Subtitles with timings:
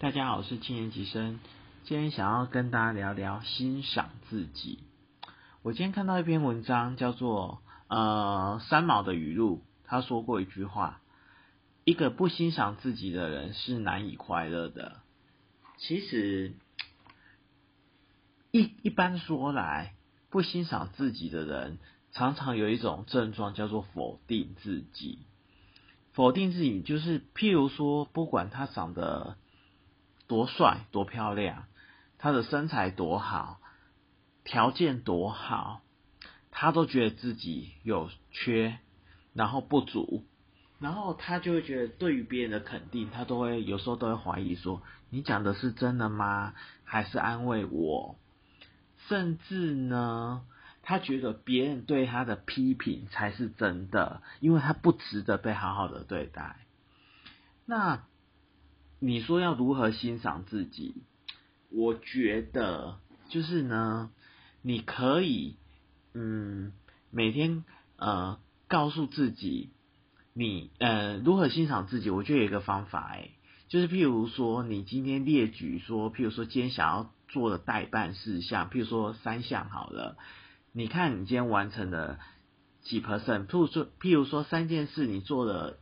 [0.00, 1.40] 大家好，我是青年级生，
[1.82, 4.78] 今天想要跟大家聊聊欣赏自己。
[5.62, 11.00] 我今天看到一篇文章，叫做呃三毛的语录，他说过一句话：
[11.82, 15.00] 一个不欣赏自己的人是难以快乐的。
[15.78, 16.54] 其实
[18.52, 19.94] 一一般说来，
[20.30, 21.80] 不欣赏自己的人，
[22.12, 25.18] 常常有一种症状叫做否定自己。
[26.12, 29.36] 否定自己，就是譬如说，不管他长得
[30.28, 31.64] 多帅、多漂亮，
[32.18, 33.60] 他的身材多好，
[34.44, 35.80] 条件多好，
[36.50, 38.78] 他都觉得自己有缺，
[39.32, 40.24] 然后不足，
[40.78, 46.52] 然后他就会觉得对于别人的肯定，他都会有时候都会怀疑说：你讲的是真的吗？
[46.84, 48.18] 还是安慰我？
[49.08, 50.44] 甚至呢，
[50.82, 56.56] 他觉得别人对他的批评才是真的，因为他不值得被好好的对待。
[57.64, 58.02] 那。
[59.00, 60.94] 你说要如何欣赏自己？
[61.70, 64.10] 我觉得就是呢，
[64.62, 65.56] 你可以
[66.14, 66.72] 嗯
[67.10, 67.64] 每天
[67.96, 69.70] 呃告诉自己，
[70.32, 72.10] 你呃如何欣赏自己？
[72.10, 73.30] 我觉得有一个方法哎，
[73.68, 80.16] 就是譬如说你今天列举说，譬如说今天想要做的代办事项，譬如说三项好了，
[80.72, 82.18] 你看你今天完成了
[82.82, 83.46] 几 percent？
[83.46, 85.78] 譬如说譬如说三件事你做了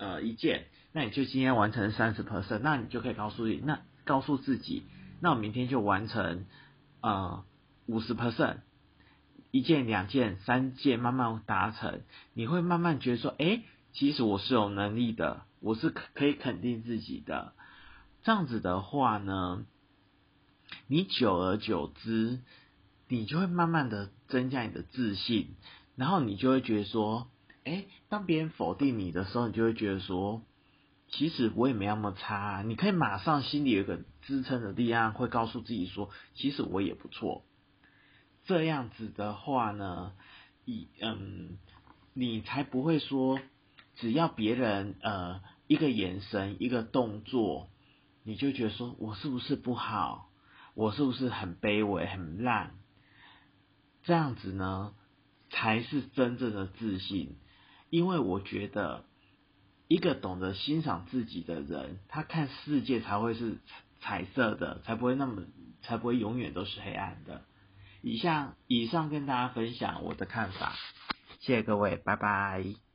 [0.00, 0.66] 呃一件。
[0.92, 4.82] 那你就今天完成三十 percent，那你就可以告诉你，那告诉自己，
[5.20, 6.46] 那我明天就完成
[7.00, 7.44] 呃
[7.86, 8.56] 五十 percent，
[9.52, 12.00] 一件、两件、三件，慢慢达成，
[12.34, 13.62] 你会慢慢觉得说，哎，
[13.92, 17.52] 其实我是有能力的，我是可以肯定自己的。
[18.22, 19.64] 这样子的话呢，
[20.88, 22.40] 你久而久之，
[23.08, 25.54] 你就会慢慢的增加你的自信，
[25.94, 27.30] 然后你就会觉得说，
[27.64, 30.42] 哎，当别人否定你的时候，你就会觉得说。
[31.12, 37.44] 其实我也没那么差，你可以马上心里有个支撑的力量，会告诉自己说，其实我也不错。
[38.44, 40.12] 这样子的话呢，
[40.64, 41.58] 以嗯，
[42.14, 43.40] 你才不会说，
[43.96, 47.68] 只要别人呃一个眼神一个动作，
[48.22, 50.30] 你就觉得说我是不是不好，
[50.74, 52.76] 我是不是很卑微很烂？
[54.04, 54.94] 这样子呢，
[55.50, 57.36] 才是真正的自信，
[57.90, 59.04] 因为我觉得。
[59.92, 63.58] 一个懂得欣赏自己的人，他看世界才会是
[64.00, 65.42] 彩色的，才不会那么，
[65.82, 67.42] 才不会永远都是黑暗的。
[68.00, 70.74] 以上以上跟大家分享我的看法，
[71.40, 72.89] 谢谢各位，拜拜。